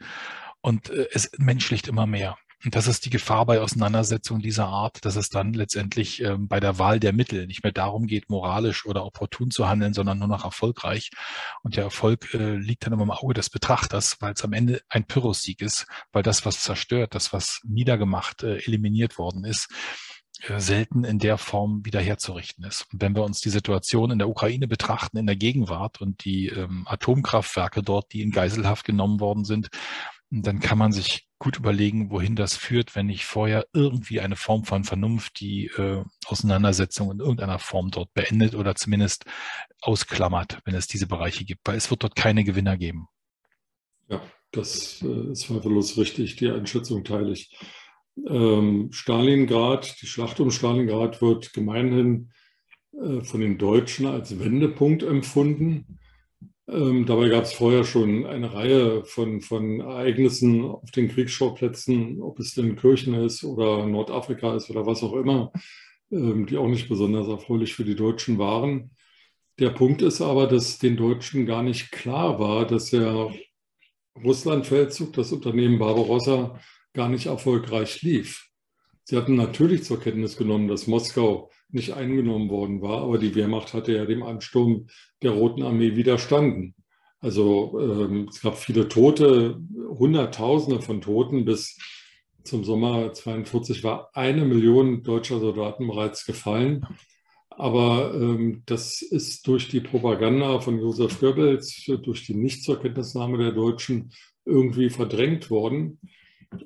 [0.60, 2.36] und äh, es menschlicht immer mehr.
[2.64, 6.60] Und das ist die Gefahr bei Auseinandersetzungen dieser Art, dass es dann letztendlich ähm, bei
[6.60, 10.28] der Wahl der Mittel nicht mehr darum geht, moralisch oder opportun zu handeln, sondern nur
[10.28, 11.10] noch erfolgreich.
[11.62, 14.82] Und der Erfolg äh, liegt dann immer im Auge des Betrachters, weil es am Ende
[14.90, 19.68] ein Pyrrhussieg ist, weil das, was zerstört, das, was niedergemacht, äh, eliminiert worden ist,
[20.46, 22.86] äh, selten in der Form wieder herzurichten ist.
[22.92, 26.48] Und wenn wir uns die Situation in der Ukraine betrachten, in der Gegenwart und die
[26.48, 29.70] ähm, Atomkraftwerke dort, die in Geiselhaft genommen worden sind,
[30.30, 34.64] dann kann man sich gut überlegen, wohin das führt, wenn nicht vorher irgendwie eine Form
[34.64, 39.24] von Vernunft die äh, Auseinandersetzung in irgendeiner Form dort beendet oder zumindest
[39.80, 43.08] ausklammert, wenn es diese Bereiche gibt, weil es wird dort keine Gewinner geben.
[44.08, 44.22] Ja,
[44.52, 47.56] das äh, ist zweifellos richtig, die Einschätzung teile ich.
[48.28, 52.32] Ähm, Stalingrad, die Schlacht um Stalingrad wird gemeinhin
[52.92, 55.99] äh, von den Deutschen als Wendepunkt empfunden.
[56.70, 62.38] Ähm, dabei gab es vorher schon eine Reihe von, von Ereignissen auf den Kriegsschauplätzen, ob
[62.38, 65.52] es denn Kirchen ist oder Nordafrika ist oder was auch immer,
[66.12, 68.92] ähm, die auch nicht besonders erfreulich für die Deutschen waren.
[69.58, 73.34] Der Punkt ist aber, dass den Deutschen gar nicht klar war, dass der
[74.22, 76.60] Russlandfeldzug, das Unternehmen Barbarossa,
[76.92, 78.48] gar nicht erfolgreich lief.
[79.02, 83.74] Sie hatten natürlich zur Kenntnis genommen, dass Moskau nicht eingenommen worden war, aber die Wehrmacht
[83.74, 84.86] hatte ja dem Ansturm
[85.22, 86.74] der Roten Armee widerstanden.
[87.20, 91.44] Also ähm, es gab viele Tote, Hunderttausende von Toten.
[91.44, 91.76] Bis
[92.44, 96.86] zum Sommer 42 war eine Million deutscher Soldaten bereits gefallen.
[97.50, 104.12] Aber ähm, das ist durch die Propaganda von Josef Goebbels, durch die Nicht-zur-Kenntnisnahme der Deutschen
[104.46, 105.98] irgendwie verdrängt worden.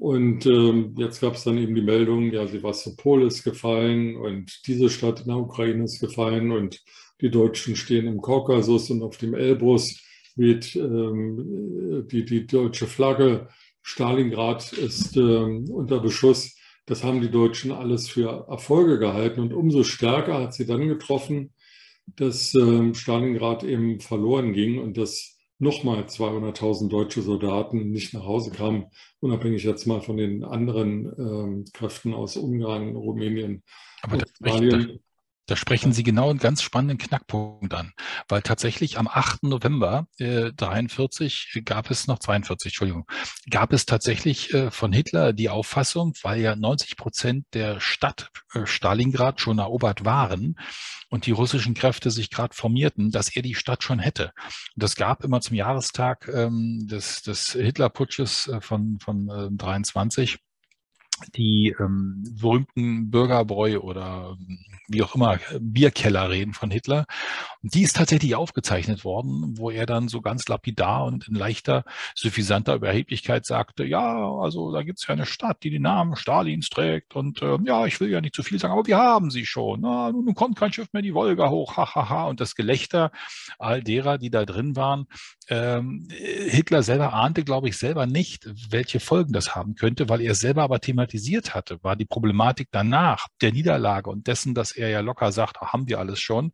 [0.00, 4.88] Und ähm, jetzt gab es dann eben die Meldung, ja, Sevastopol ist gefallen und diese
[4.88, 6.82] Stadt in der Ukraine ist gefallen und
[7.20, 10.00] die Deutschen stehen im Kaukasus und auf dem Elbrus
[10.36, 13.48] weht ähm, die, die deutsche Flagge.
[13.82, 16.56] Stalingrad ist ähm, unter Beschuss.
[16.86, 21.52] Das haben die Deutschen alles für Erfolge gehalten und umso stärker hat sie dann getroffen,
[22.16, 28.50] dass ähm, Stalingrad eben verloren ging und dass nochmal 200.000 deutsche Soldaten nicht nach Hause
[28.50, 28.86] kamen,
[29.20, 33.62] unabhängig jetzt mal von den anderen ähm, Kräften aus Ungarn, Rumänien,
[34.02, 35.00] Aber Australien.
[35.46, 37.92] Da sprechen Sie genau einen ganz spannenden Knackpunkt an,
[38.28, 39.42] weil tatsächlich am 8.
[39.42, 43.06] November äh, 43 gab es noch 42, Entschuldigung,
[43.50, 48.64] gab es tatsächlich äh, von Hitler die Auffassung, weil ja 90 Prozent der Stadt äh,
[48.64, 50.56] Stalingrad schon erobert waren
[51.10, 54.32] und die russischen Kräfte sich gerade formierten, dass er die Stadt schon hätte.
[54.74, 60.38] Und das gab immer zum Jahrestag ähm, des, des Hitlerputsches äh, von, von äh, 23
[61.34, 64.36] die ähm, berühmten Bürgerbräu oder
[64.88, 67.06] wie auch immer, Bierkeller reden von Hitler.
[67.62, 71.84] Und die ist tatsächlich aufgezeichnet worden, wo er dann so ganz lapidar und in leichter,
[72.14, 76.68] suffisanter Überheblichkeit sagte, ja, also da gibt es ja eine Stadt, die den Namen Stalins
[76.68, 79.46] trägt und äh, ja, ich will ja nicht zu viel sagen, aber wir haben sie
[79.46, 79.80] schon.
[79.80, 81.94] Na, nun kommt kein Schiff mehr die Wolga hoch, hahaha.
[81.94, 82.24] Ha, ha.
[82.24, 83.10] Und das Gelächter
[83.58, 85.06] all derer, die da drin waren,
[85.48, 90.34] ähm, Hitler selber ahnte, glaube ich, selber nicht, welche Folgen das haben könnte, weil er
[90.34, 91.13] selber aber thematisiert
[91.54, 95.72] hatte, war die Problematik danach der Niederlage und dessen, dass er ja locker sagt, ach,
[95.72, 96.52] haben wir alles schon,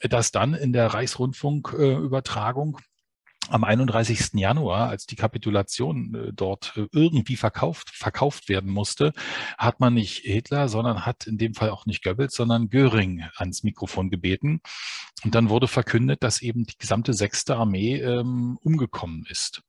[0.00, 2.91] dass dann in der Reichsrundfunkübertragung äh,
[3.48, 4.34] am 31.
[4.34, 9.12] Januar, als die Kapitulation äh, dort äh, irgendwie verkauft, verkauft werden musste,
[9.58, 13.62] hat man nicht Hitler, sondern hat in dem Fall auch nicht Goebbels, sondern Göring ans
[13.62, 14.60] Mikrofon gebeten.
[15.24, 19.62] Und dann wurde verkündet, dass eben die gesamte sechste Armee ähm, umgekommen ist.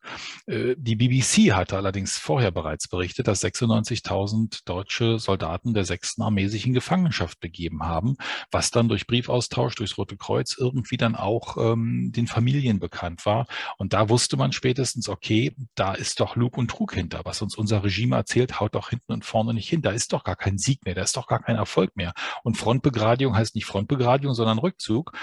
[0.48, 6.48] Äh, die BBC hatte allerdings vorher bereits berichtet, dass 96.000 deutsche Soldaten der sechsten Armee
[6.48, 8.18] sich in Gefangenschaft begeben haben,
[8.52, 13.46] was dann durch Briefaustausch durchs Rote Kreuz irgendwie dann auch ähm, den Familien bekannt war.
[13.78, 17.22] Und da wusste man spätestens, okay, da ist doch Lug und Trug hinter.
[17.24, 19.82] Was uns unser Regime erzählt, haut doch hinten und vorne nicht hin.
[19.82, 22.14] Da ist doch gar kein Sieg mehr, da ist doch gar kein Erfolg mehr.
[22.44, 25.14] Und Frontbegradigung heißt nicht Frontbegradigung, sondern Rückzug.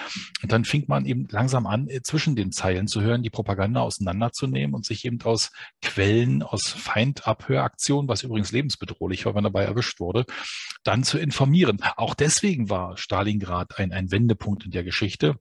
[0.43, 3.81] Und dann fing man eben langsam an, äh, zwischen den Zeilen zu hören, die Propaganda
[3.81, 10.01] auseinanderzunehmen und sich eben aus Quellen, aus Feindabhöraktionen, was übrigens lebensbedrohlich war, wenn dabei erwischt
[10.01, 10.25] wurde,
[10.85, 11.79] dann zu informieren.
[11.97, 15.37] Auch deswegen war Stalingrad ein, ein Wendepunkt in der Geschichte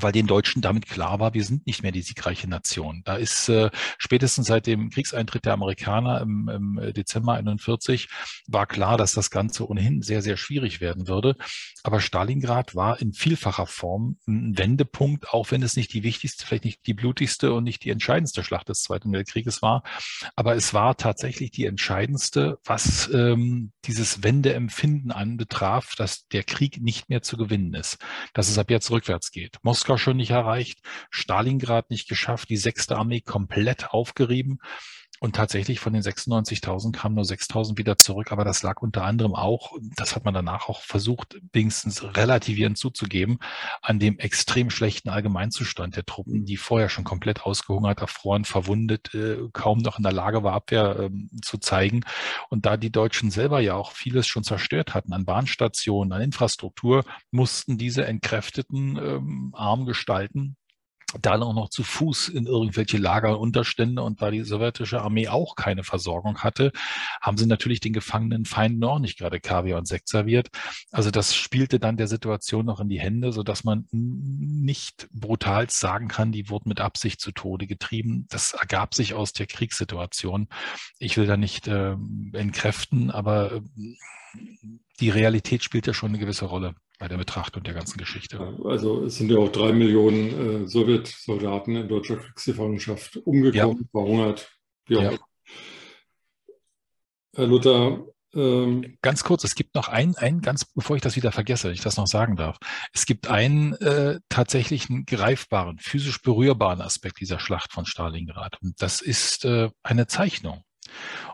[0.00, 3.02] weil den Deutschen damit klar war, wir sind nicht mehr die siegreiche Nation.
[3.04, 8.08] Da ist äh, spätestens seit dem Kriegseintritt der Amerikaner im, im Dezember 41
[8.46, 11.36] war klar, dass das Ganze ohnehin sehr, sehr schwierig werden würde.
[11.82, 16.64] Aber Stalingrad war in vielfacher Form ein Wendepunkt, auch wenn es nicht die wichtigste, vielleicht
[16.64, 19.82] nicht die blutigste und nicht die entscheidendste Schlacht des Zweiten Weltkrieges war.
[20.36, 27.08] Aber es war tatsächlich die entscheidendste, was ähm, dieses Wendeempfinden anbetraf, dass der Krieg nicht
[27.08, 27.98] mehr zu gewinnen ist,
[28.32, 29.58] dass es ab jetzt rückwärts geht.
[29.62, 30.78] Moskau Moskau schon nicht erreicht,
[31.10, 34.60] Stalingrad nicht geschafft, die sechste Armee komplett aufgerieben.
[35.20, 38.32] Und tatsächlich von den 96.000 kamen nur 6.000 wieder zurück.
[38.32, 43.38] Aber das lag unter anderem auch, das hat man danach auch versucht, wenigstens relativierend zuzugeben,
[43.80, 49.38] an dem extrem schlechten Allgemeinzustand der Truppen, die vorher schon komplett ausgehungert, erfroren, verwundet, äh,
[49.52, 52.00] kaum noch in der Lage war, Abwehr ähm, zu zeigen.
[52.50, 57.04] Und da die Deutschen selber ja auch vieles schon zerstört hatten an Bahnstationen, an Infrastruktur,
[57.30, 60.56] mussten diese entkräfteten ähm, arm gestalten
[61.20, 65.28] dann auch noch zu Fuß in irgendwelche Lager und Unterstände und da die sowjetische Armee
[65.28, 66.72] auch keine Versorgung hatte,
[67.20, 70.48] haben sie natürlich den gefangenen Feinden auch nicht gerade Kaviar und Sekt serviert.
[70.90, 75.70] Also das spielte dann der Situation noch in die Hände, so dass man nicht brutal
[75.70, 78.26] sagen kann, die wurden mit Absicht zu Tode getrieben.
[78.30, 80.48] Das ergab sich aus der Kriegssituation.
[80.98, 81.96] Ich will da nicht äh,
[82.32, 83.60] entkräften, aber äh,
[85.00, 88.56] die Realität spielt ja schon eine gewisse Rolle bei der Betrachtung der ganzen Geschichte.
[88.64, 93.88] Also es sind ja auch drei Millionen äh, Sowjetsoldaten in deutscher Kriegsgefangenschaft umgekommen, ja.
[93.90, 94.50] verhungert.
[94.88, 95.12] Ja.
[97.36, 98.06] Herr Luther.
[98.34, 101.74] Ähm, ganz kurz, es gibt noch einen, einen, ganz bevor ich das wieder vergesse, wenn
[101.74, 102.56] ich das noch sagen darf.
[102.94, 108.56] Es gibt einen äh, tatsächlichen greifbaren, physisch berührbaren Aspekt dieser Schlacht von Stalingrad.
[108.62, 110.64] Und das ist äh, eine Zeichnung.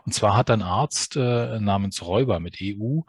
[0.05, 3.01] Und zwar hat ein Arzt äh, namens Räuber mit EU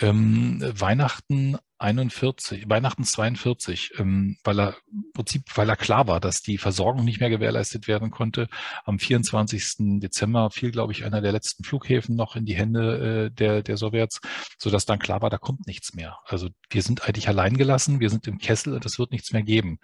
[0.00, 6.40] ähm, Weihnachten 41, Weihnachten 42, ähm, weil er im Prinzip, weil er klar war, dass
[6.40, 8.48] die Versorgung nicht mehr gewährleistet werden konnte.
[8.84, 10.00] Am 24.
[10.00, 13.76] Dezember fiel, glaube ich, einer der letzten Flughäfen noch in die Hände äh, der, der
[13.76, 14.20] Sowjets,
[14.58, 16.18] sodass dann klar war, da kommt nichts mehr.
[16.24, 19.42] Also wir sind eigentlich allein gelassen, wir sind im Kessel und es wird nichts mehr
[19.42, 19.78] geben.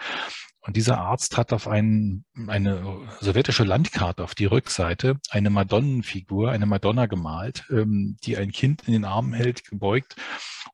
[0.68, 6.66] Und dieser Arzt hat auf ein, eine sowjetische Landkarte auf die Rückseite eine Madonnenfigur, eine
[6.66, 10.16] Madonna gemalt, ähm, die ein Kind in den Armen hält, gebeugt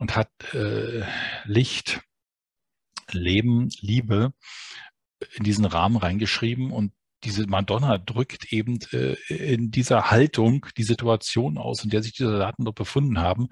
[0.01, 1.05] und hat äh,
[1.45, 2.01] Licht,
[3.13, 4.33] Leben, Liebe
[5.33, 6.93] in diesen Rahmen reingeschrieben und
[7.25, 12.25] diese Madonna drückt eben äh, in dieser Haltung die Situation aus, in der sich die
[12.25, 13.49] Soldaten dort befunden haben.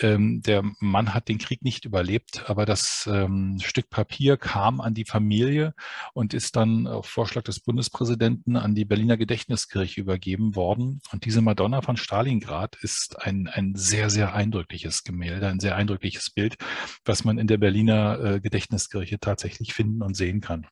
[0.00, 4.94] Ähm, der Mann hat den Krieg nicht überlebt, aber das ähm, Stück Papier kam an
[4.94, 5.74] die Familie
[6.14, 11.00] und ist dann auf Vorschlag des Bundespräsidenten an die Berliner Gedächtniskirche übergeben worden.
[11.12, 16.30] Und diese Madonna von Stalingrad ist ein, ein sehr, sehr eindrückliches Gemälde, ein sehr eindrückliches
[16.30, 16.56] Bild,
[17.04, 20.66] was man in der Berliner äh, Gedächtniskirche tatsächlich finden und sehen kann.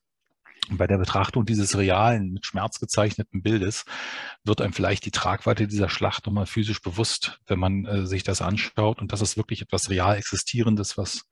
[0.69, 3.85] Bei der Betrachtung dieses realen, mit Schmerz gezeichneten Bildes
[4.43, 8.41] wird einem vielleicht die Tragweite dieser Schlacht nochmal physisch bewusst, wenn man äh, sich das
[8.41, 9.01] anschaut.
[9.01, 11.27] Und das ist wirklich etwas real Existierendes, was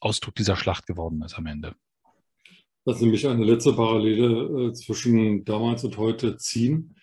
[0.00, 1.74] Ausdruck dieser Schlacht geworden ist am Ende.
[2.84, 6.94] Sie mich eine letzte Parallele äh, zwischen damals und heute ziehen.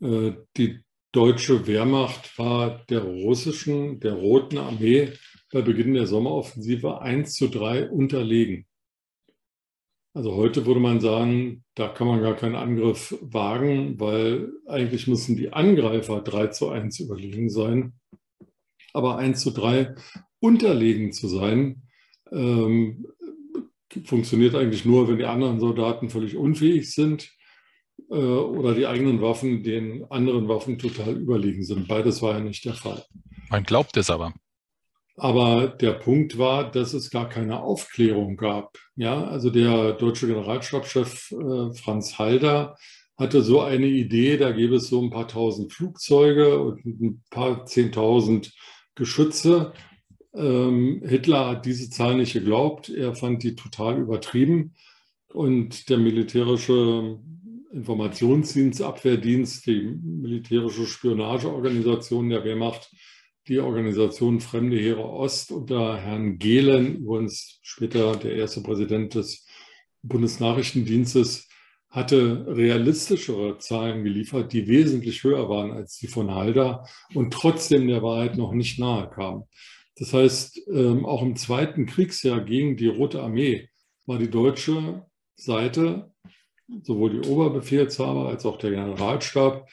[0.00, 0.80] Äh, die
[1.12, 5.12] deutsche Wehrmacht war der russischen, der Roten Armee
[5.52, 8.67] bei Beginn der Sommeroffensive 1 zu 3 unterlegen.
[10.18, 15.36] Also heute würde man sagen, da kann man gar keinen Angriff wagen, weil eigentlich müssen
[15.36, 17.92] die Angreifer 3 zu 1 überlegen sein.
[18.92, 19.94] Aber 1 zu 3
[20.40, 21.82] unterlegen zu sein,
[22.32, 23.06] ähm,
[24.06, 27.30] funktioniert eigentlich nur, wenn die anderen Soldaten völlig unfähig sind
[28.10, 31.86] äh, oder die eigenen Waffen den anderen Waffen total überlegen sind.
[31.86, 33.04] Beides war ja nicht der Fall.
[33.50, 34.34] Man glaubt es aber.
[35.18, 38.78] Aber der Punkt war, dass es gar keine Aufklärung gab.
[38.94, 42.76] Ja, also der deutsche Generalstabschef äh, Franz Halder
[43.16, 47.66] hatte so eine Idee, da gäbe es so ein paar tausend Flugzeuge und ein paar
[47.66, 48.54] zehntausend
[48.94, 49.72] Geschütze.
[50.34, 52.88] Ähm, Hitler hat diese Zahl nicht geglaubt.
[52.88, 54.74] Er fand die total übertrieben.
[55.32, 57.18] Und der militärische
[57.72, 62.90] Informationsdienst, Abwehrdienst, die militärische Spionageorganisation der Wehrmacht,
[63.48, 69.46] die Organisation Fremde Heere Ost unter Herrn Gehlen, übrigens später der erste Präsident des
[70.02, 71.48] Bundesnachrichtendienstes,
[71.90, 78.02] hatte realistischere Zahlen geliefert, die wesentlich höher waren als die von Halder und trotzdem der
[78.02, 79.44] Wahrheit noch nicht nahe kamen.
[79.96, 83.68] Das heißt, ähm, auch im zweiten Kriegsjahr gegen die Rote Armee
[84.06, 86.12] war die deutsche Seite,
[86.82, 89.66] sowohl die Oberbefehlshaber als auch der Generalstab,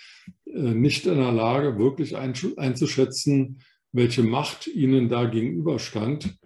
[0.60, 3.60] nicht in der Lage, wirklich einzuschätzen,
[3.91, 6.38] welche Macht ihnen da gegenüberstand.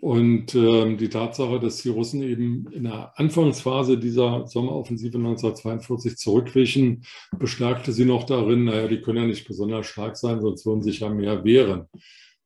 [0.00, 7.04] Und äh, die Tatsache, dass die Russen eben in der Anfangsphase dieser Sommeroffensive 1942 zurückwichen,
[7.38, 11.00] bestärkte sie noch darin, naja, die können ja nicht besonders stark sein, sonst würden sich
[11.00, 11.86] ja mehr wehren.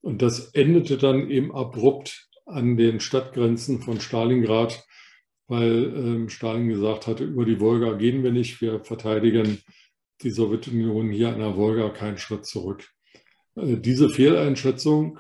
[0.03, 4.85] Und das endete dann eben abrupt an den Stadtgrenzen von Stalingrad,
[5.49, 9.59] weil ähm, Stalin gesagt hatte, über die Wolga gehen wir nicht, wir verteidigen
[10.23, 12.89] die Sowjetunion hier an der Wolga keinen Schritt zurück.
[13.55, 15.19] Äh, diese Fehleinschätzung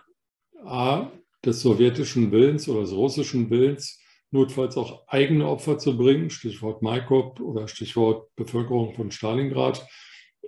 [0.64, 1.10] A,
[1.44, 7.40] des sowjetischen Willens oder des russischen Willens, notfalls auch eigene Opfer zu bringen, Stichwort Maikop
[7.40, 9.86] oder Stichwort Bevölkerung von Stalingrad,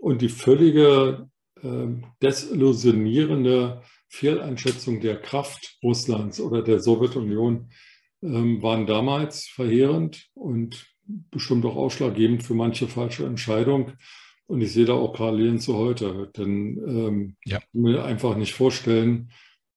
[0.00, 1.28] und die völlige
[1.62, 1.86] äh,
[2.22, 7.70] desillusionierende Fehleinschätzung der Kraft Russlands oder der Sowjetunion
[8.22, 13.92] ähm, waren damals verheerend und bestimmt auch ausschlaggebend für manche falsche Entscheidung.
[14.48, 17.58] Und ich sehe da auch Parallelen zu heute, denn ähm, ja.
[17.58, 19.30] ich mir einfach nicht vorstellen,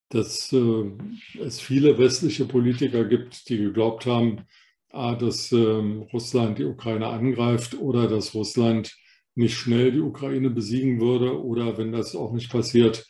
[0.07, 0.91] dass äh,
[1.39, 4.45] es viele westliche Politiker gibt, die geglaubt haben,
[4.89, 8.95] A, dass ähm, Russland die Ukraine angreift oder dass Russland
[9.35, 13.05] nicht schnell die Ukraine besiegen würde oder wenn das auch nicht passiert,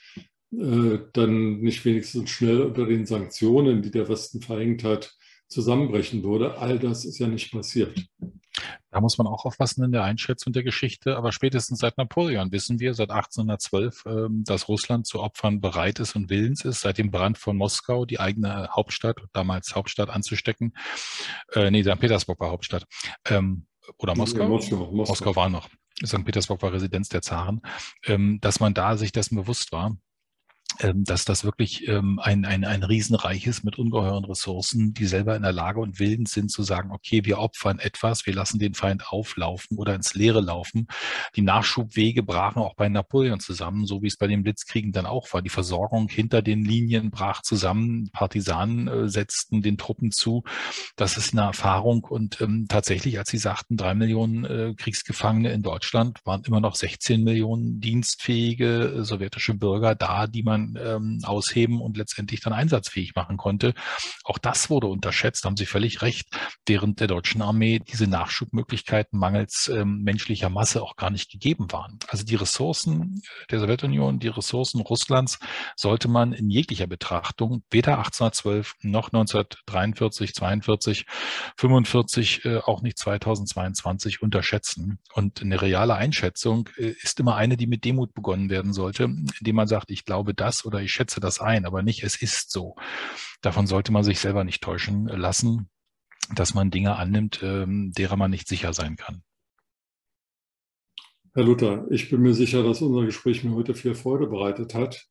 [0.52, 5.14] äh, dann nicht wenigstens schnell unter den Sanktionen, die der Westen verhängt hat,
[5.48, 6.58] zusammenbrechen würde.
[6.58, 8.08] All das ist ja nicht passiert.
[8.92, 11.16] Da muss man auch aufpassen in der Einschätzung der Geschichte.
[11.16, 16.16] Aber spätestens seit Napoleon wissen wir, seit 1812, ähm, dass Russland zu Opfern bereit ist
[16.16, 20.74] und willens ist, seit dem Brand von Moskau die eigene Hauptstadt, damals Hauptstadt anzustecken.
[21.54, 22.00] Äh, nee, St.
[22.00, 22.86] Petersburg war Hauptstadt.
[23.26, 23.66] Ähm,
[23.98, 24.44] oder Moskau?
[24.44, 25.14] Ja, Moskau, Moskau.
[25.14, 25.70] Moskau war noch.
[26.06, 26.26] St.
[26.26, 27.62] Petersburg war Residenz der Zaren,
[28.06, 29.96] ähm, dass man da sich dessen bewusst war
[30.80, 35.44] dass das wirklich ähm, ein, ein, ein Riesenreich ist mit ungeheuren Ressourcen, die selber in
[35.44, 39.08] der Lage und willens sind zu sagen, okay, wir opfern etwas, wir lassen den Feind
[39.08, 40.88] auflaufen oder ins Leere laufen.
[41.36, 45.32] Die Nachschubwege brachen auch bei Napoleon zusammen, so wie es bei den Blitzkriegen dann auch
[45.34, 45.42] war.
[45.42, 50.44] Die Versorgung hinter den Linien brach zusammen, Partisanen äh, setzten den Truppen zu.
[50.96, 55.64] Das ist eine Erfahrung und ähm, tatsächlich, als sie sagten, drei Millionen äh, Kriegsgefangene in
[55.64, 61.20] Deutschland, waren immer noch 16 Millionen dienstfähige äh, sowjetische Bürger da, die man man ähm,
[61.24, 63.74] ausheben und letztendlich dann einsatzfähig machen konnte.
[64.24, 66.28] Auch das wurde unterschätzt, haben Sie völlig recht,
[66.66, 72.00] während der deutschen Armee diese Nachschubmöglichkeiten mangels ähm, menschlicher Masse auch gar nicht gegeben waren.
[72.08, 75.40] Also die Ressourcen der Sowjetunion, die Ressourcen Russlands
[75.76, 81.06] sollte man in jeglicher Betrachtung weder 1812 noch 1943, 42,
[81.58, 85.00] 45, äh, auch nicht 2022 unterschätzen.
[85.14, 89.56] Und eine reale Einschätzung äh, ist immer eine, die mit Demut begonnen werden sollte, indem
[89.56, 92.52] man sagt, ich glaube das das oder ich schätze das ein, aber nicht, es ist
[92.52, 92.76] so.
[93.42, 95.70] Davon sollte man sich selber nicht täuschen lassen,
[96.36, 99.24] dass man Dinge annimmt, ähm, derer man nicht sicher sein kann.
[101.34, 105.08] Herr Luther, ich bin mir sicher, dass unser Gespräch mir heute viel Freude bereitet hat.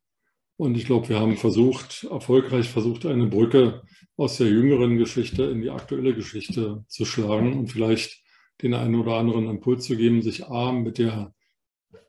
[0.57, 3.83] Und ich glaube, wir haben versucht, erfolgreich versucht, eine Brücke
[4.19, 8.23] aus der jüngeren Geschichte in die aktuelle Geschichte zu schlagen und vielleicht
[8.61, 11.33] den einen oder anderen Impuls zu geben, sich A mit der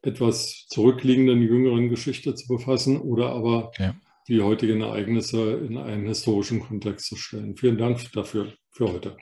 [0.02, 3.96] etwas zurückliegenden jüngeren Geschichte zu befassen oder aber ja.
[4.28, 7.56] die heutigen Ereignisse in einen historischen Kontext zu stellen.
[7.56, 9.18] Vielen Dank dafür für heute.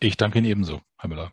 [0.00, 1.32] Ich danke Ihnen ebenso, Herr Müller.